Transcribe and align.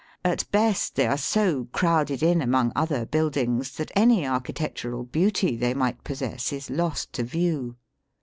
At 0.25 0.51
best, 0.51 0.95
they 0.95 1.05
are 1.05 1.15
so 1.15 1.65
crowded 1.73 2.23
in 2.23 2.41
among 2.41 2.71
other 2.75 3.05
buildings 3.05 3.77
that 3.77 3.91
any 3.95 4.25
architectural 4.25 5.03
beauty 5.03 5.55
they 5.55 5.75
might 5.75 6.03
possess 6.03 6.51
is 6.51 6.71
lost 6.71 7.13
to 7.13 7.21
view. 7.23 7.75